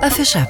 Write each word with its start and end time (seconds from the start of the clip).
Afiša. 0.00 0.46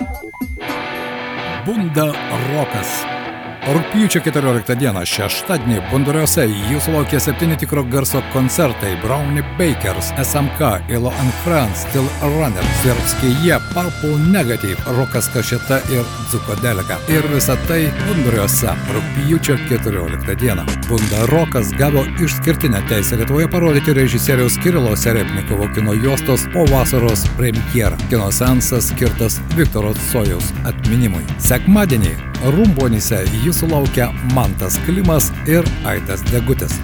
Bunda 1.66 2.06
rokas. 2.52 3.21
Rūpjūčio 3.62 4.18
14 4.26 4.74
dieną 4.74 5.04
šeštadienį 5.06 5.76
Bunduriuose 5.92 6.48
jūsų 6.50 6.96
laukia 6.96 7.20
septyni 7.22 7.54
tikro 7.54 7.84
garso 7.86 8.18
koncertai 8.32 8.96
Brownie 9.04 9.44
Bakers, 9.54 10.08
SMK, 10.18 10.90
Ilo 10.90 11.12
and 11.22 11.36
Friends, 11.44 11.84
Still 11.84 12.08
Runner, 12.24 12.66
Sirpskije, 12.80 13.60
Purple 13.70 14.16
Negative, 14.32 14.74
Rokas 14.96 15.28
Kašeta 15.30 15.78
ir 15.94 16.02
Dzukodelika. 16.32 16.96
Ir 17.14 17.28
visa 17.30 17.54
tai 17.68 17.84
Bunduriuose 18.00 18.74
rūpjūčio 18.96 19.60
14 19.70 20.34
dieną. 20.42 20.66
Bunda 20.88 21.22
Rokas 21.30 21.70
gavo 21.78 22.02
išskirtinę 22.18 22.82
teisę 22.90 23.20
Lietuvoje 23.22 23.46
parodyti 23.54 23.94
režisieriaus 23.94 24.58
Kirilo 24.58 24.96
Serepnikovo 24.98 25.70
kino 25.70 25.94
juostos 25.94 26.48
po 26.50 26.66
vasaros 26.74 27.28
premjerą. 27.38 27.94
Kino 28.10 28.26
sensas 28.34 28.90
skirtas 28.90 29.38
Viktoro 29.54 29.94
Sojaus 30.10 30.50
atminimui. 30.66 31.22
Sekmadienį 31.38 32.31
Rumbonyse 32.42 33.20
jūsų 33.44 33.68
laukia 33.70 34.08
Mantas 34.34 34.74
Klimas 34.82 35.28
ir 35.46 35.62
Aitas 35.86 36.24
Degutis. 36.26 36.74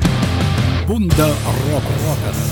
Bunda 0.86 1.26
Rok 1.56 1.88
Rokas. 2.04 2.44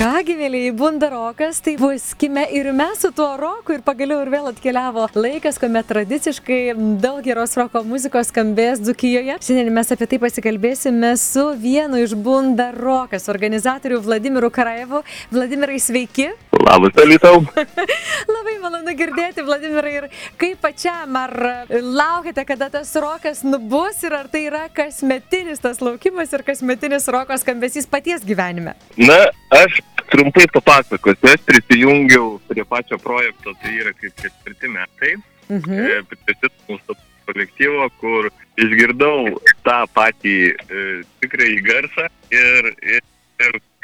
Kągi, 0.00 0.34
mėlyjei, 0.34 0.72
bundarokas, 0.74 1.60
tai 1.62 1.76
buskime 1.78 2.42
ir 2.56 2.72
mes 2.74 3.04
su 3.04 3.12
tuo 3.14 3.28
roku 3.38 3.76
ir 3.76 3.84
pagaliau 3.86 4.24
ir 4.24 4.32
vėl 4.34 4.50
atkeliavo 4.50 5.06
laikas, 5.14 5.60
kuomet 5.62 5.86
tradiciškai 5.92 6.60
daug 6.98 7.22
geros 7.22 7.54
roko 7.60 7.84
muzikos 7.86 8.34
skambės 8.34 8.82
Dzukijoje. 8.82 9.38
Šiandien 9.38 9.70
mes 9.76 9.94
apie 9.94 10.10
tai 10.10 10.18
pasikalbėsime 10.26 11.14
su 11.20 11.52
vienu 11.54 12.02
iš 12.02 12.18
bundarokas 12.18 13.30
organizatorių 13.30 14.02
Vladimiru 14.08 14.50
Karajevu. 14.50 15.04
Vladimirai, 15.30 15.78
sveiki. 15.78 16.32
Labas, 16.60 16.96
Alitau. 17.00 17.40
Labai 18.34 18.56
malonu 18.62 18.92
girdėti, 18.98 19.44
Vladimirai, 19.46 19.92
ir 20.02 20.08
kaip 20.40 20.60
pačiam, 20.62 21.16
ar 21.16 21.32
laukite, 21.70 22.44
kada 22.48 22.68
tas 22.74 22.92
rokas 23.00 23.42
nubus 23.46 24.02
ir 24.06 24.16
ar 24.18 24.28
tai 24.32 24.44
yra 24.50 24.66
kasmetinis 24.74 25.62
tas 25.62 25.80
laukimas 25.84 26.32
ir 26.36 26.44
kasmetinis 26.46 27.08
rokos 27.12 27.44
skambesys 27.46 27.88
paties 27.90 28.26
gyvenime? 28.28 28.76
Na, 29.00 29.22
aš 29.56 29.80
trumpai 30.12 30.46
papasakosiu, 30.52 31.32
aš 31.32 31.44
prisijungiau 31.48 32.36
prie 32.50 32.64
pačio 32.68 32.98
projekto, 33.00 33.54
tai 33.62 33.76
yra 33.80 33.94
kaip 33.96 34.16
ketvirti 34.20 34.72
metai, 34.76 35.16
Mhm. 35.50 35.78
e, 35.82 36.02
prie 36.06 36.50
mūsų 36.68 36.94
kolektyvo, 37.26 37.88
kur 37.98 38.28
išgirdau 38.60 39.32
tą 39.66 39.78
patį 39.94 40.34
e, 40.54 40.82
tikrąjį 41.22 41.60
garsą 41.66 42.06
ir, 42.30 42.68
ir, 42.82 43.02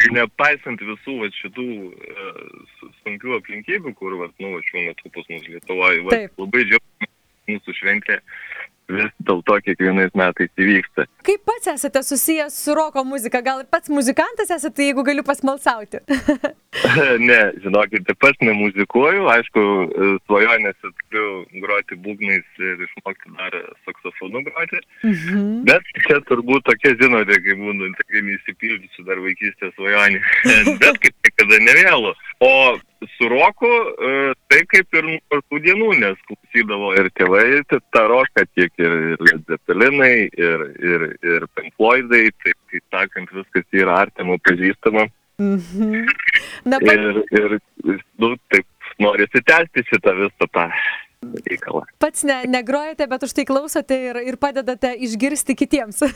ir 0.06 0.14
nepaisant 0.16 0.82
visų 0.82 1.16
va, 1.20 1.28
šitų 1.40 1.66
e, 1.92 2.28
su- 2.78 2.90
sunkių 3.02 3.36
aplinkybių, 3.40 3.92
kur 3.98 4.16
va, 4.22 4.30
nu, 4.42 4.54
va, 4.56 4.62
šiuo 4.70 4.86
metu 4.88 5.12
pas 5.14 5.28
mus 5.32 5.46
Lietuvoje, 5.50 6.04
va, 6.06 6.20
labai 6.40 6.64
džiaugiuosi 6.68 7.12
mūsų 7.52 7.74
šventė 7.80 8.20
vis 8.88 9.10
dėl 9.26 9.40
to 9.46 9.56
kiekvienais 9.66 10.12
metais 10.18 10.50
įvyksta. 10.60 11.06
Kaip 11.26 11.42
pats 11.48 11.70
esate 11.74 12.02
susijęs 12.06 12.54
su 12.64 12.74
roko 12.78 13.02
muzika? 13.04 13.40
Gal 13.42 13.64
pats 13.70 13.90
muzikantas 13.90 14.50
esate, 14.54 14.86
jeigu 14.86 15.02
galiu 15.06 15.24
pasmalsauti? 15.26 16.02
ne, 17.28 17.38
žinokite, 17.64 18.14
pats 18.22 18.38
nemuzikuoju, 18.44 19.26
aišku, 19.32 19.64
svajonėse 20.26 20.92
turiu 21.10 21.62
groti 21.64 21.98
būgnais 22.06 22.46
ir 22.62 22.84
išmokti 22.86 23.34
dar 23.38 23.58
saksofonu 23.88 24.44
groti, 24.46 24.82
Mhm. 25.06 25.64
bet 25.66 25.82
čia 26.06 26.20
turbūt 26.28 26.64
tokia, 26.68 26.94
žinote, 27.00 27.38
kai 27.44 27.54
būnu, 27.58 27.90
tikrai 28.00 28.22
neįsipildysiu 28.28 29.04
dar 29.08 29.18
vaikystės 29.24 29.74
svajonį, 29.76 30.20
bet 30.82 31.00
kaip 31.02 31.14
niekada 31.26 31.58
nevėlu. 31.66 32.14
O 32.44 32.52
su 33.16 33.28
roku, 33.28 33.68
e, 33.68 34.34
tai 34.50 34.62
kaip 34.72 34.94
ir 34.98 35.06
nuo 35.08 35.40
tų 35.50 35.60
dienų, 35.66 35.90
nes 36.00 36.18
klausydavo 36.56 36.92
ir 36.96 37.10
tėvai 37.16 37.62
tą 37.68 38.02
roką, 38.08 38.44
tiek 38.54 38.72
ir, 38.78 38.92
ir 39.12 39.18
Led 39.20 39.44
Zeppelinai, 39.48 40.28
ir, 40.32 40.64
ir, 40.80 41.04
ir 41.22 41.46
Pink 41.54 41.74
Floydai, 41.76 42.30
taip, 42.42 42.56
kaip 42.70 42.82
sakant, 42.92 43.30
viskas 43.32 43.64
yra 43.72 44.00
artimo 44.06 44.38
pažįstama. 44.38 45.06
Mhm. 45.38 46.06
Na, 46.64 46.78
pa, 46.80 46.94
Ir, 46.94 47.20
ir 47.36 47.58
nu, 48.18 48.36
taip, 48.50 48.66
norisi 48.98 49.42
tęsti 49.44 49.84
šitą 49.90 50.14
visą 50.16 50.48
tą 50.52 50.70
reikalą. 51.46 51.82
pats 51.98 52.22
ne, 52.24 52.42
negrojate, 52.46 53.06
bet 53.06 53.22
už 53.22 53.32
tai 53.32 53.44
klausote 53.48 53.96
ir, 54.10 54.18
ir 54.28 54.36
padedate 54.40 54.92
išgirsti 55.06 55.56
kitiems. 55.58 56.02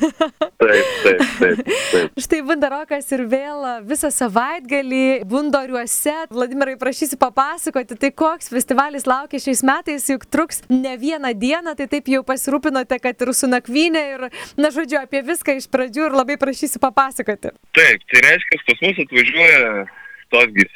Taip, 0.61 0.88
taip, 1.03 1.22
taip. 1.41 1.61
taip. 1.91 2.19
Štai 2.21 2.43
Bundarokas 2.44 3.06
ir 3.16 3.22
vėl 3.31 3.65
visą 3.89 4.10
savaitgalį 4.12 5.25
Bundoriuose. 5.28 6.12
Vladimirai, 6.31 6.77
prašysiu 6.81 7.16
papasakoti, 7.21 7.97
tai 8.00 8.10
koks 8.12 8.53
festivalis 8.53 9.09
laukia 9.09 9.41
šiais 9.41 9.62
metais, 9.66 10.05
juk 10.12 10.27
truks 10.28 10.60
ne 10.69 10.93
vieną 11.00 11.33
dieną, 11.41 11.75
tai 11.78 11.89
taip 11.91 12.10
jau 12.12 12.21
pasirūpinote, 12.28 13.00
kad 13.03 13.25
ir 13.25 13.33
su 13.34 13.49
nakvynė 13.50 14.05
ir, 14.15 14.27
na 14.60 14.71
žodžiu, 14.75 15.00
apie 15.00 15.25
viską 15.27 15.56
iš 15.59 15.71
pradžių 15.72 16.10
ir 16.10 16.19
labai 16.21 16.37
prašysiu 16.41 16.83
papasakoti. 16.84 17.55
Taip, 17.77 18.05
tai 18.12 18.25
reiškia, 18.28 18.60
pas 18.69 18.84
mus 18.84 19.03
atvažiuoja 19.06 19.89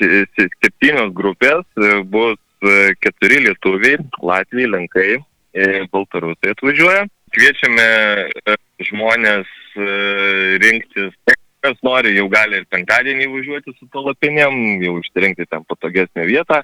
se- 0.00 0.48
septynios 0.64 1.12
grupės, 1.14 1.64
bus 2.10 2.40
keturi 3.00 3.41
lietuviai, 3.44 3.98
Latvijai, 4.22 4.70
Lenkai, 4.70 5.10
e, 5.54 5.84
Baltarusai 5.92 6.54
atvažiuoja. 6.54 7.06
Kviečiame 7.34 7.86
e, 8.47 8.56
žmonės 8.91 9.50
e, 9.76 9.88
rinktis. 10.62 11.14
Kas 11.64 11.78
nori, 11.86 12.12
jau 12.19 12.26
gali 12.28 12.60
ir 12.60 12.66
penktadienį 12.69 13.30
važiuoti 13.32 13.72
su 13.78 13.88
palapinėm, 13.92 14.82
jau 14.84 14.98
išsirinkti 15.00 15.47
ten 15.48 15.64
patogesnę 15.64 16.26
vietą, 16.28 16.60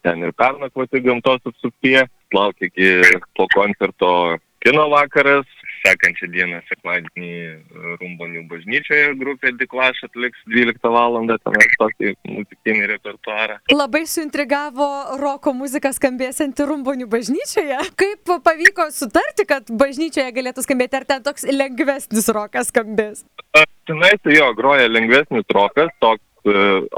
ten 0.00 0.24
ir 0.24 0.32
pernakvoti 0.32 1.02
gamtos 1.04 1.44
apsuptyje. 1.44 2.06
Laukia 2.32 2.70
iki 2.70 3.18
po 3.36 3.44
koncerto 3.52 4.38
kino 4.64 4.86
vakaras, 4.92 5.48
sekančią 5.84 6.28
dieną 6.32 6.60
sekmadienį 6.68 7.30
e, 7.30 7.54
Rumbonių 8.00 8.42
bažnyčioje 8.50 9.14
grupė 9.20 9.52
Diklaš 9.60 10.02
atliks 10.08 10.38
12 10.46 10.92
val. 10.94 11.18
ten 11.28 11.40
tokį 11.80 12.14
muzikinį 12.28 12.86
repertuarą. 12.94 13.58
Labai 13.72 14.04
suintrigavo 14.06 14.88
roko 15.20 15.52
muzika 15.56 15.92
skambėsianti 15.96 16.66
Rumbonių 16.68 17.08
bažnyčioje. 17.10 17.78
Kaip 17.96 18.32
pavyko 18.44 18.88
sutarti, 18.94 19.46
kad 19.48 19.70
bažnyčioje 19.70 20.30
galėtų 20.36 20.64
skambėti, 20.66 21.00
ar 21.00 21.04
ten 21.04 21.22
toks 21.26 21.44
lengvesnis 21.50 22.28
rokas 22.34 22.70
skambės? 22.72 23.24
A, 23.56 23.64
Tenai 23.90 24.12
tai 24.22 24.36
jo 24.36 24.52
groja 24.54 24.86
lengvesnis 24.86 25.44
rokas, 25.50 25.88
toks 26.04 26.22
e, 26.46 26.52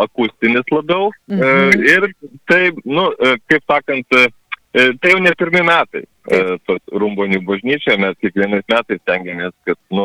akustinis 0.04 0.66
labiau. 0.71 1.10
E, 1.31 1.34
Mhm. 1.34 1.87
ir 1.88 2.09
tai, 2.47 2.71
nu, 2.84 3.09
kaip 3.48 3.62
sakant, 3.71 4.06
tai 4.72 5.12
jau 5.12 5.21
ne 5.21 5.33
pirmi 5.37 5.62
metai. 5.66 6.05
E, 6.31 6.38
tos 6.69 6.78
Rumbonių 6.94 7.41
bažnyčia 7.43 7.97
mes 7.99 8.15
kiekvienais 8.22 8.62
metais 8.71 9.00
stengiamės, 9.03 9.53
kad, 9.66 9.78
nu, 9.91 10.05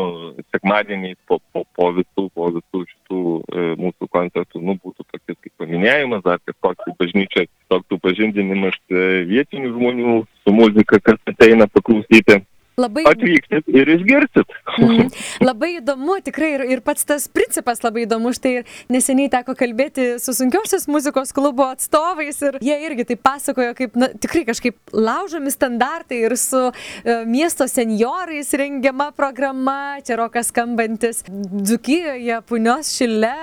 sekmadieniais 0.50 1.18
po, 1.30 1.38
po, 1.54 1.62
po 1.78 1.92
visų, 1.94 2.26
po 2.34 2.50
visų 2.56 2.82
šitų 2.90 3.22
e, 3.38 3.66
mūsų 3.84 4.10
koncertų, 4.16 4.64
nu, 4.66 4.76
būtų 4.82 5.06
tokia 5.06 5.36
kaip 5.36 5.54
paminėjimas, 5.62 6.26
ar 6.26 6.42
kažkoks 6.50 6.98
bažnyčia, 6.98 7.46
toks 7.70 7.86
supažindinimas 7.94 8.80
e, 8.90 9.06
vietinių 9.30 9.76
žmonių 9.76 10.16
su 10.42 10.56
muzika, 10.58 11.00
kas 11.06 11.22
ateina 11.30 11.70
paklausyti. 11.70 12.42
Labai 12.78 13.08
Atvyksit 13.10 13.66
ir 13.74 13.90
išgirsit. 13.90 14.52
Mhm. 14.78 15.08
Labai 15.42 15.80
įdomu, 15.80 16.20
tikrai 16.22 16.52
ir, 16.60 16.64
ir 16.76 16.82
pats 16.86 17.08
tas 17.10 17.24
principas 17.26 17.80
labai 17.82 18.04
įdomu. 18.06 18.30
Štai 18.38 18.52
ir 18.60 18.68
neseniai 18.94 19.32
teko 19.34 19.56
kalbėti 19.58 20.06
su 20.22 20.36
sunkiosios 20.38 20.86
muzikos 20.86 21.34
klubo 21.34 21.66
atstovais 21.66 22.38
ir 22.46 22.60
jie 22.62 22.76
irgi 22.86 23.08
tai 23.10 23.18
pasakojo, 23.18 23.72
kaip 23.80 23.98
na, 23.98 24.12
tikrai 24.14 24.44
kažkaip 24.46 24.78
laužomi 24.94 25.50
standartai 25.50 26.20
ir 26.28 26.36
su 26.38 26.60
e, 26.70 27.16
miesto 27.26 27.66
senjorais 27.66 28.54
rengiama 28.62 29.10
programa, 29.18 29.98
čia 30.06 30.20
rokas 30.22 30.54
skambantis 30.54 31.24
Dzukijoje, 31.26 32.38
Punios 32.46 32.94
šile 32.94 33.34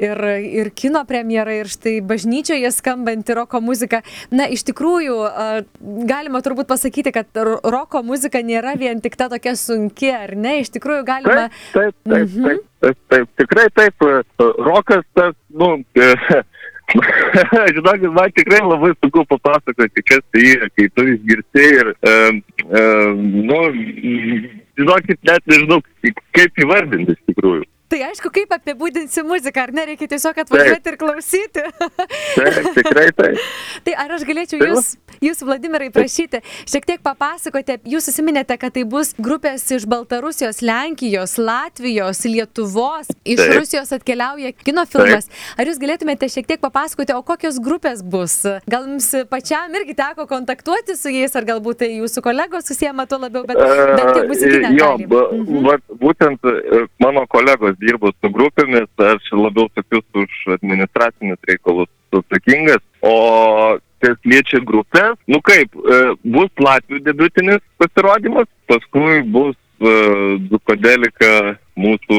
ir, 0.00 0.24
ir 0.62 0.72
kino 0.72 1.04
premjera 1.04 1.58
ir 1.60 1.68
štai 1.68 1.98
bažnyčioje 2.08 2.72
skambanti 2.72 3.36
roko 3.36 3.60
muzika. 3.60 4.00
Na, 4.32 4.48
iš 4.48 4.64
tikrųjų, 4.72 5.20
a, 5.28 5.46
galima 6.08 6.40
turbūt 6.40 6.72
pasakyti, 6.72 7.12
kad 7.12 7.28
ro- 7.36 7.60
roko 7.68 8.00
muzika 8.00 8.40
nėra 8.40 8.77
vien 8.80 9.00
tik 9.04 9.16
ta 9.18 9.28
tokia 9.32 9.54
sunki, 9.58 10.10
ar 10.14 10.34
ne? 10.36 10.58
Iš 10.62 10.70
tikrųjų, 10.76 11.04
galima. 11.08 11.48
Taip, 11.48 11.52
taip, 11.72 11.94
taip, 12.08 12.28
Mhm. 12.28 12.44
taip, 12.44 12.62
taip, 12.80 12.98
taip, 13.12 13.28
tikrai 13.42 13.66
taip. 13.74 14.06
e, 14.08 14.48
Rokas, 14.68 15.04
tas, 15.14 15.34
nu, 15.50 15.70
e, 15.94 16.14
žinokit, 17.76 18.10
man 18.16 18.30
tikrai 18.32 18.60
labai 18.64 18.92
sunku 18.96 19.24
papasakoti, 19.28 20.02
kas 20.08 20.22
tai 20.32 20.44
yra, 20.54 20.68
kai 20.76 20.86
tu 20.96 21.04
išgirsti 21.14 21.64
ir, 21.80 21.90
e, 22.00 22.14
e, 22.64 22.84
nu, 23.48 23.58
žinokit, 24.78 25.18
net 25.28 25.42
nežinau, 25.52 25.82
kaip 26.38 26.62
įvardinti 26.64 27.16
iš 27.16 27.26
tikrųjų. 27.32 27.66
Tai 27.88 27.98
aišku, 28.04 28.28
kaip 28.28 28.50
apibūdinsi 28.52 29.22
muziką, 29.24 29.62
ar 29.64 29.70
nereikia 29.72 30.10
tiesiog 30.10 30.36
atvažiuoti 30.42 30.90
ir 30.92 30.96
klausyti. 31.00 31.62
Taip, 32.36 32.66
tikrai 32.76 33.06
taip. 33.16 33.38
tai 33.86 33.94
ar 34.04 34.12
aš 34.18 34.26
galėčiau 34.28 34.60
Tai 34.60 34.68
jūs, 34.74 34.90
Jūs, 35.24 35.42
Vladimirai, 35.42 35.88
prašyti, 35.94 36.40
šiek 36.68 36.86
tiek 36.86 37.02
papasakoti, 37.04 37.78
jūs 37.88 38.06
susiminėte, 38.08 38.54
kad 38.60 38.74
tai 38.76 38.84
bus 38.88 39.14
grupės 39.18 39.64
iš 39.74 39.86
Baltarusijos, 39.90 40.60
Lenkijos, 40.62 41.36
Latvijos, 41.42 42.22
Lietuvos, 42.28 43.10
iš 43.24 43.42
Taip. 43.42 43.54
Rusijos 43.58 43.92
atkeliauja 43.96 44.52
kino 44.62 44.84
filmas. 44.90 45.26
Taip. 45.26 45.58
Ar 45.58 45.70
jūs 45.70 45.80
galėtumėte 45.82 46.30
šiek 46.30 46.46
tiek 46.50 46.62
papasakoti, 46.62 47.16
o 47.16 47.24
kokios 47.26 47.58
grupės 47.62 48.04
bus? 48.06 48.40
Gal 48.70 48.86
jums 48.86 49.10
pačiam 49.30 49.74
irgi 49.78 49.96
teko 49.98 50.28
kontaktuoti 50.30 50.96
su 50.98 51.12
jais, 51.12 51.34
ar 51.38 51.48
galbūt 51.48 51.82
tai 51.82 51.90
jūsų 51.96 52.22
kolegos 52.24 52.68
susiema 52.70 53.08
tuo 53.10 53.20
labiau, 53.22 53.44
bet 53.48 53.58
bent 53.58 54.14
jau 54.20 54.24
muzikinė. 54.30 54.72
Jo, 54.78 54.92
mhm. 55.00 55.66
va, 55.66 55.76
būtent 56.02 56.48
e, 56.48 56.84
mano 57.02 57.26
kolegos 57.30 57.76
dirbo 57.82 58.12
su 58.14 58.32
grupėmis, 58.34 58.90
aš 59.10 59.32
labiau 59.34 59.68
tokius 59.74 60.06
už 60.22 60.58
administracinius 60.58 61.42
reikalus 61.48 61.90
atsakingas, 62.14 62.82
o 63.02 63.78
kas 64.02 64.18
liečia 64.28 64.60
grupės, 64.64 65.16
nu 65.30 65.40
kaip, 65.44 65.74
e, 65.74 66.00
bus 66.22 66.50
Latvijų 66.62 67.02
debutinis 67.06 67.62
pasirodymas, 67.80 68.48
paskui 68.68 69.22
bus 69.32 69.56
uh, 69.80 70.36
Dukodelika 70.50 71.56
mūsų 71.78 72.18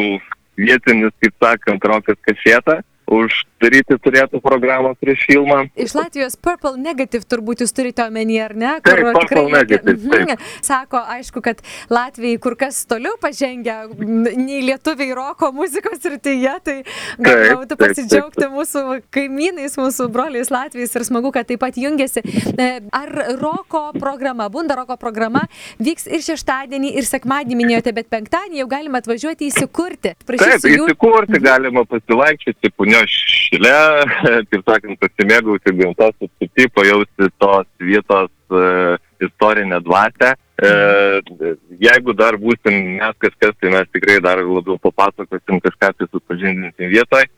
vietinis, 0.59 1.13
kaip 1.21 1.35
sakant, 1.43 1.85
rokas 1.91 2.17
kašėta 2.25 2.79
uždaryti 3.09 3.97
turėtų 4.03 4.41
programą 4.43 4.93
prieš 4.99 5.25
filmą. 5.29 5.63
Iš 5.79 5.95
Latvijos 5.97 6.37
Purple 6.39 6.77
Negative 6.79 7.25
turbūt 7.29 7.63
jūs 7.63 7.73
turite 7.75 8.05
omenyje, 8.05 8.41
ar 8.45 8.55
ne? 8.55 8.73
Kur 8.85 8.95
taip, 8.95 9.09
Purple 9.17 9.25
tikrai, 9.27 9.45
Negative. 9.55 9.97
Mhm. 9.97 10.29
Taip. 10.29 10.45
Sako, 10.65 11.01
aišku, 11.17 11.43
kad 11.45 11.63
Latvijai 11.91 12.39
kur 12.41 12.55
kas 12.59 12.81
toliau 12.89 13.17
pažengia 13.21 13.81
nei 13.89 14.61
lietuviai 14.67 15.15
roko 15.17 15.51
muzikos 15.55 16.05
rytyje, 16.05 16.55
tai 16.65 16.77
galima 17.17 17.59
būtų 17.63 17.79
pasidžiaugti 17.79 18.43
taip. 18.45 18.53
mūsų 18.55 18.85
kaimynais, 19.15 19.77
mūsų 19.79 20.09
broliais 20.13 20.51
Latvijais 20.53 20.95
ir 20.95 21.07
smagu, 21.07 21.33
kad 21.35 21.49
taip 21.49 21.61
pat 21.63 21.77
jungiasi. 21.79 22.23
E, 22.53 22.69
ar 22.95 23.13
roko 23.41 23.89
programa, 23.97 24.49
bunda 24.53 24.77
roko 24.79 24.97
programa 24.99 25.45
vyks 25.81 26.07
ir 26.09 26.23
šeštadienį, 26.25 26.93
ir 26.99 27.07
sekmadienį 27.07 27.59
minėjote, 27.59 27.95
bet 27.95 28.09
penktadienį 28.11 28.63
jau 28.63 28.69
galima 28.71 29.01
atvažiuoti 29.03 29.49
įsikurti. 29.49 30.15
Prašysiu 30.27 30.67
taip, 30.67 30.85
įsikurti 30.85 31.39
jų... 31.39 31.43
galima 31.43 31.85
pasivaikščioti, 31.89 32.73
punio 32.77 32.98
punios 32.99 33.09
šile, 33.09 33.75
kaip 34.51 34.63
sakant, 34.67 34.99
pasimėgauti 34.99 35.73
gamtos 35.77 36.15
apsupti, 36.15 36.67
pajausti 36.73 37.29
tos 37.39 37.67
vietos 37.79 38.31
e, 38.51 38.97
istorinę 39.25 39.79
dvasę. 39.81 40.35
E, 40.59 40.71
jeigu 41.79 42.13
dar 42.13 42.37
būsim 42.37 42.99
mes 42.99 43.15
kažkas, 43.19 43.55
tai 43.59 43.71
mes 43.71 43.87
tikrai 43.93 44.19
dar 44.21 44.41
labiau 44.43 44.77
papasakosim 44.77 45.61
kažką, 45.63 45.93
tai 45.97 46.07
supažindinsim 46.11 46.91
vietoje. 46.91 47.29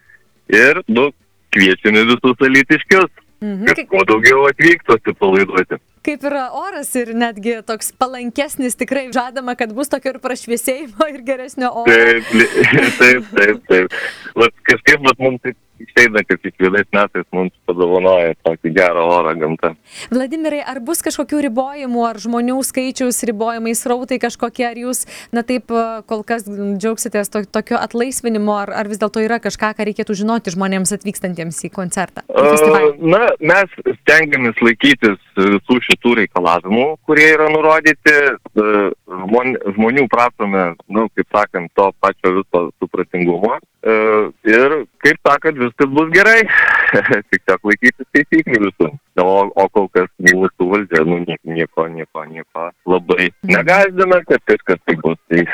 Ir, 0.52 0.82
nu, 0.88 1.12
kviečiame 1.54 2.04
visus 2.10 2.48
alytiškius, 2.48 3.12
mhm. 3.42 3.66
kad 3.68 3.86
kuo 3.88 4.04
daugiau 4.08 4.48
atvyktų 4.50 4.98
atsipalaiduoti 4.98 5.80
kaip 6.06 6.24
yra 6.28 6.48
oras 6.58 6.90
ir 7.00 7.14
netgi 7.18 7.60
toks 7.68 7.92
palankesnis, 8.02 8.78
tikrai 8.80 9.08
žadama, 9.14 9.56
kad 9.60 9.74
bus 9.78 9.92
tokio 9.92 10.16
ir 10.16 10.22
prašviesėjimo 10.24 11.10
ir 11.14 11.22
geresnio 11.28 11.72
oro. 11.84 11.92
Taip, 11.92 12.32
taip, 13.02 13.28
taip. 13.36 13.62
taip. 13.70 14.00
Vat 14.38 14.64
kažkaip 14.72 15.06
vat, 15.08 15.22
mums 15.22 15.44
taip 15.46 15.60
išeina, 15.84 16.24
kad 16.28 16.42
kiekvienais 16.44 16.88
metais 16.96 17.28
mums 17.36 17.54
padovanoja 17.70 18.36
tokį 18.46 18.74
gerą 18.76 19.06
orą 19.18 19.34
gamtą. 19.40 19.74
Vladimirai, 20.14 20.62
ar 20.74 20.82
bus 20.86 21.04
kažkokių 21.06 21.42
ribojimų, 21.48 22.04
ar 22.08 22.20
žmonių 22.22 22.58
skaičiaus 22.68 23.22
ribojimai, 23.30 23.74
srautai 23.78 24.20
kažkokie, 24.22 24.66
ar 24.70 24.80
jūs, 24.80 25.06
na 25.36 25.46
taip, 25.48 25.72
kol 26.10 26.26
kas 26.28 26.48
džiaugsitės 26.48 27.32
to, 27.34 27.44
tokio 27.50 27.80
atlaisvinimo, 27.82 28.56
ar, 28.64 28.74
ar 28.84 28.92
vis 28.92 29.02
dėlto 29.02 29.24
yra 29.24 29.42
kažką, 29.44 29.74
ką 29.78 29.88
reikėtų 29.90 30.18
žinoti 30.24 30.54
žmonėms 30.56 30.94
atvykstantiems 30.98 31.64
į 31.68 31.72
koncertą? 31.76 32.26
Uh, 32.30 32.96
na, 33.02 33.28
mes 33.40 33.76
stengiamės 34.02 34.60
laikytis 34.64 35.20
visų 35.38 35.80
šitų 35.88 36.16
reikalavimų, 36.24 36.88
kurie 37.08 37.28
yra 37.34 37.50
nurodyti. 37.54 38.18
Žmon, 38.56 39.56
žmonių 39.76 40.08
prašome, 40.12 40.66
nu, 40.92 41.08
kaip 41.16 41.28
sakant, 41.36 41.72
to 41.76 41.92
pačio 42.04 42.36
viso 42.40 42.64
supratingumo. 42.80 43.60
Ir, 43.82 44.74
kaip 45.02 45.18
sakant, 45.26 45.58
viskas 45.58 45.90
bus 45.90 46.10
gerai. 46.14 46.42
Tik 47.32 47.42
tiek 47.48 47.64
laikytis 47.66 48.08
taisyklių 48.14 48.60
visų. 48.68 48.90
O, 49.22 49.32
o 49.58 49.66
kol 49.74 49.88
kas 49.96 50.10
mūsų 50.22 50.68
valdžia, 50.70 51.02
nu, 51.08 51.18
nieko, 51.26 51.88
nieko, 51.90 52.26
nieko 52.30 52.68
labai 52.86 53.32
mhm. 53.32 53.56
negazdina, 53.56 54.22
kad 54.30 54.46
kažkas 54.52 54.84
tai 54.86 54.98
bus. 55.02 55.18
Tai 55.32 55.46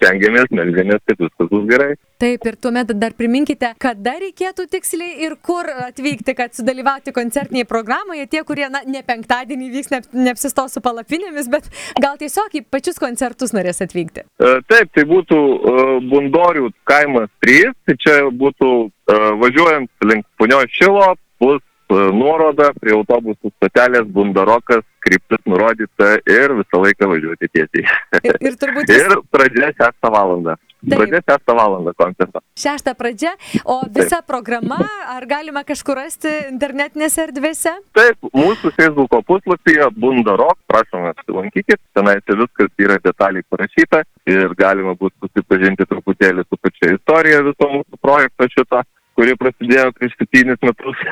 stengiamės, 0.00 0.48
melžiamės, 0.54 1.02
kad 1.06 1.20
viskas 1.20 1.50
bus 1.52 1.66
gerai. 1.68 1.92
Taip, 2.20 2.44
ir 2.48 2.56
tuomet 2.60 2.92
dar 3.00 3.14
priminkite, 3.16 3.70
kada 3.80 4.16
reikėtų 4.20 4.66
tiksliai 4.72 5.24
ir 5.26 5.36
kur 5.44 5.68
atvykti, 5.86 6.34
kad 6.36 6.56
sudalyvauti 6.56 7.14
koncertinėje 7.16 7.68
programoje. 7.68 8.26
Tie, 8.32 8.42
kurie 8.48 8.68
na, 8.72 8.82
ne 8.88 9.00
penktadienį 9.06 9.70
vyks, 9.76 9.92
ne, 9.94 10.02
neapsistos 10.26 10.76
su 10.76 10.82
palapinėmis, 10.84 11.48
bet 11.52 11.70
gal 12.00 12.18
tiesiog 12.20 12.58
į 12.60 12.64
pačius 12.72 13.00
koncertus 13.00 13.54
norės 13.56 13.80
atvykti. 13.84 14.26
E, 14.26 14.52
taip, 14.68 14.92
tai 14.96 15.06
būtų 15.08 15.40
uh, 15.40 15.96
Bundorių 16.10 16.72
kaimas 16.88 17.32
3, 17.44 17.72
tai 17.88 17.96
čia 18.00 18.20
būtų 18.28 18.70
uh, 18.88 19.26
važiuojant 19.40 20.10
link 20.10 20.28
Punio 20.40 20.60
Šilo, 20.76 21.14
bus 21.40 21.64
nuoroda 21.90 22.70
prie 22.80 22.94
autobusų 22.96 23.52
stotelės 23.56 24.08
Bundarokas, 24.14 24.84
kryptis 25.04 25.42
nurodyta 25.48 26.16
ir 26.28 26.56
visą 26.60 26.82
laiką 26.84 27.08
važiuoti 27.10 27.50
tiesiai. 27.52 27.86
Ir, 28.22 28.40
ir 28.40 28.58
turbūt. 28.60 28.90
ir 29.00 29.16
pradžia 29.32 29.72
6 29.78 30.10
valandą. 30.14 30.56
Pradžia 30.80 31.20
6 31.28 31.52
valandą 31.56 31.92
koncerto. 31.96 32.40
6 32.56 32.94
pradžia, 32.96 33.34
o 33.64 33.80
visa 33.88 34.20
Taip. 34.20 34.28
programa, 34.28 34.78
ar 35.12 35.26
galima 35.28 35.60
kažkur 35.68 35.98
rasti 36.00 36.32
internetinėse 36.48 37.26
erdvėse? 37.26 37.74
Taip, 37.96 38.30
mūsų 38.32 38.72
Facebook 38.78 39.18
puslapyje 39.28 39.90
Bundarok, 40.00 40.56
prašome 40.70 41.12
apsilankykit, 41.12 41.80
tenais 41.96 42.24
viskas 42.24 42.72
yra 42.80 42.96
detaliai 43.04 43.44
parašyta 43.52 44.04
ir 44.30 44.56
galima 44.56 44.96
bus 44.96 45.12
susipažinti 45.20 45.84
truputėlį 45.90 46.46
su 46.48 46.60
pačia 46.60 46.94
istorija 46.96 47.44
viso 47.44 47.68
mūsų 47.76 48.00
projekto 48.00 48.48
šito 48.54 48.80
kuri 49.20 49.36
prasidėjo 49.36 49.90
prieš 49.98 50.14
septynis 50.16 50.62
metus. 50.64 51.02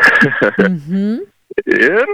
mhm. 0.56 1.18
Ir, 1.74 2.10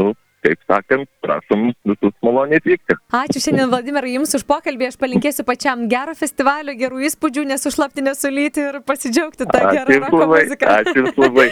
nu, 0.00 0.12
kaip 0.44 0.60
sakant, 0.70 1.08
prašom 1.24 1.68
visus 1.88 2.14
maloniai 2.24 2.60
atvykti. 2.60 2.96
Ačiū 3.18 3.42
šiandien, 3.42 3.68
Vladimirai, 3.72 4.14
Jums 4.14 4.34
už 4.38 4.44
pokalbį. 4.48 4.88
Aš 4.92 4.98
palinkėsiu 5.00 5.44
pačiam 5.48 5.86
gero 5.90 6.14
festivalio, 6.18 6.74
gerų 6.78 7.02
įspūdžių, 7.08 7.44
nesušlapti, 7.52 8.04
nesulyti 8.06 8.64
ir 8.64 8.80
pasidžiaugti 8.86 9.48
tą 9.48 9.62
gerą 9.72 9.98
roko 10.04 10.28
muziką. 10.30 10.74
Ačiū 10.78 11.02
Jums 11.02 11.18
labai. 11.24 11.48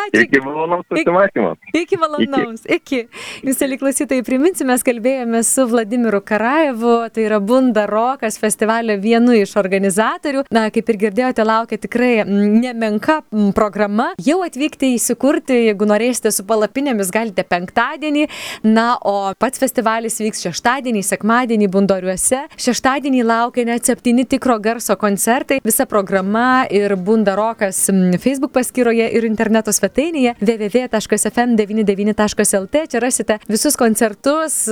Ačiū. 0.00 0.24
Iki 0.24 0.42
malonaus 0.44 0.88
pasimatymo. 0.90 1.54
Iki, 1.70 1.84
iki 1.84 2.00
malonaus. 2.00 2.64
Iki. 2.66 3.02
iki. 3.04 3.48
Jūs, 3.48 3.62
klausytojai, 3.80 4.24
priminsime, 4.26 4.72
mes 4.74 4.84
kalbėjome 4.86 5.42
su 5.46 5.66
Vladimiru 5.70 6.20
Karajevu, 6.24 6.94
tai 7.14 7.26
yra 7.28 7.40
Bunda 7.44 7.86
Rokas 7.90 8.38
festivalio 8.40 8.96
vienu 9.00 9.36
iš 9.36 9.54
organizatorių. 9.60 10.46
Na, 10.54 10.66
kaip 10.74 10.90
ir 10.90 11.00
girdėjote, 11.06 11.44
laukia 11.46 11.78
tikrai 11.80 12.12
nemenka 12.26 13.20
programa. 13.56 14.10
Jau 14.24 14.40
atvykti 14.46 14.94
įsikurti, 14.96 15.60
jeigu 15.68 15.88
norėsite 15.88 16.32
su 16.34 16.46
palapinėmis, 16.48 17.12
galite 17.14 17.44
penktadienį. 17.46 18.23
Na, 18.62 18.98
o 19.00 19.32
pats 19.38 19.58
festivalis 19.60 20.20
vyks 20.22 20.42
šeštadienį, 20.46 21.02
sekmadienį 21.04 21.68
Bundoriuose. 21.72 22.40
Šeštadienį 22.60 23.22
laukia 23.26 23.64
net 23.68 23.84
septyni 23.88 24.24
tikro 24.28 24.58
garso 24.62 24.96
koncertai. 25.00 25.60
Visa 25.64 25.86
programa 25.90 26.66
ir 26.70 26.96
Bundarokas 26.96 27.90
Facebook 28.22 28.52
paskyroje 28.54 29.10
ir 29.16 29.24
interneto 29.28 29.72
svetainėje 29.74 30.34
www.fm99.lt. 30.40 32.74
Čia 32.92 32.98
rasite 33.02 33.38
visus 33.50 33.76
koncertus, 33.80 34.68
e, 34.68 34.70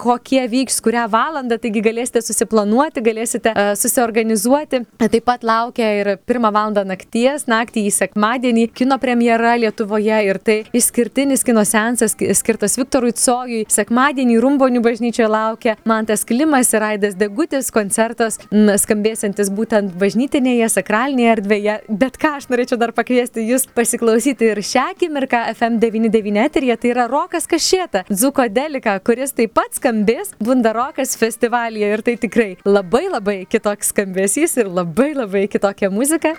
kokie 0.00 0.48
vyks, 0.50 0.80
kurią 0.84 1.04
valandą, 1.12 1.54
taigi 1.60 1.80
galėsite 1.84 2.20
susiplanuoti, 2.24 3.00
galėsite 3.04 3.50
uh, 3.52 3.58
susiorganizuoti. 3.78 4.78
Taip 5.00 5.24
pat 5.26 5.40
laukia 5.46 5.88
ir 6.00 6.06
pirmą 6.28 6.50
valandą 6.54 6.82
nakties, 6.86 7.46
naktį 7.50 7.80
į 7.88 7.90
sekmadienį 7.96 8.64
kino 8.76 8.96
premjera 9.02 9.52
Lietuvoje 9.60 10.18
ir 10.28 10.36
tai 10.42 10.58
išskirtinis 10.76 11.44
kino 11.46 11.64
sensas 11.66 12.12
skirtas 12.16 12.76
Viktorui. 12.78 12.85
Viktorui 12.86 13.10
Cojui. 13.18 13.64
Sekmadienį 13.72 14.36
Rumbonių 14.38 14.80
bažnyčioje 14.84 15.26
laukia 15.26 15.74
Mantas 15.88 16.22
Klimas 16.26 16.70
ir 16.70 16.84
Aidas 16.86 17.16
Degutis 17.18 17.72
koncertas 17.74 18.38
skambėsantis 18.52 19.50
būtent 19.50 19.96
bažnytinėje, 19.98 20.68
sakralinėje 20.76 21.32
erdvėje. 21.34 21.76
Bet 21.90 22.20
ką 22.22 22.36
aš 22.38 22.46
norėčiau 22.52 22.78
dar 22.78 22.94
pakviesti 22.94 23.42
jūs 23.48 23.66
pasiklausyti 23.74 24.52
ir 24.52 24.62
šią 24.62 24.86
akimirką 24.94 25.42
FM99 25.56 26.46
eterija, 26.46 26.78
tai 26.78 26.94
yra 26.94 27.10
Rokas 27.10 27.50
Kašėta, 27.50 28.06
Dzuko 28.12 28.46
Delika, 28.54 29.00
kuris 29.02 29.34
taip 29.34 29.56
pat 29.58 29.74
skambės 29.74 30.36
Bundarokas 30.38 31.18
festivalyje 31.18 31.94
ir 31.96 32.06
tai 32.06 32.18
tikrai 32.22 32.50
labai 32.62 33.08
labai 33.10 33.40
kitoks 33.50 33.90
skambesys 33.90 34.60
ir 34.62 34.70
labai 34.70 35.10
labai 35.18 35.48
kitokia 35.50 35.90
muzika. 35.90 36.36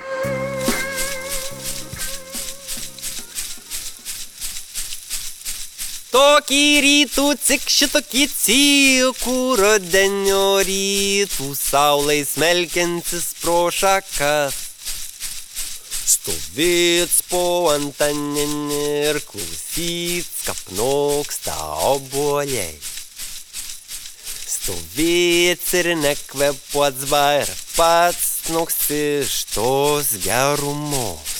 Šitokį 6.18 6.62
rytų, 6.82 7.24
cik 7.38 7.68
šitokį 7.70 8.24
cikų 8.34 9.36
rudenio 9.60 10.64
rytų, 10.66 11.52
saulai 11.54 12.24
smelkiantis 12.26 13.28
pro 13.38 13.68
šakas. 13.70 14.58
Stovit 16.16 17.14
po 17.30 17.70
antaninį 17.76 18.82
ir 19.12 19.22
klausyt, 19.30 20.34
kapnoksta 20.48 21.54
obuoliai. 21.94 22.74
Stovit 24.58 25.74
ir 25.78 25.94
nekvepuot 26.02 27.04
zbar, 27.06 27.58
pats 27.78 28.50
nuks 28.50 28.88
iš 28.90 29.42
tos 29.54 30.16
gerumos. 30.26 31.37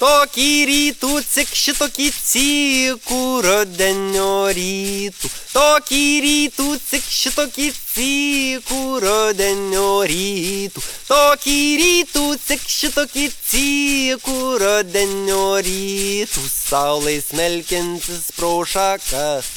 Tokį 0.00 0.52
rytų 0.64 1.08
cik 1.20 1.50
šitokį 1.60 2.06
cikų 2.16 3.24
rodenio 3.44 4.48
rytų. 4.56 5.28
Tokį 5.52 6.04
rytų 6.24 6.68
cik 6.80 7.04
šitokį 7.04 7.66
cikų 7.76 8.78
rodenio 9.04 9.90
rytų. 10.08 10.84
Tokį 11.10 11.58
rytų 11.82 12.24
cik 12.46 12.64
šitokį 12.76 13.26
cikų 13.50 14.38
rodenio 14.64 15.44
rytų. 15.68 16.46
Saulai 16.48 17.18
smelkintis 17.20 18.32
pro 18.38 18.54
šakas. 18.64 19.52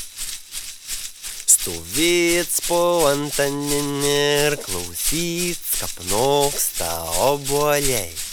Stovėt 1.53 2.59
po 2.67 2.83
antanin 3.13 4.03
ir 4.11 4.59
klausyt, 4.67 5.63
kapnoksta 5.79 6.91
oboliai. 7.31 8.32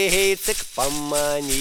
Поманик. 0.75 1.51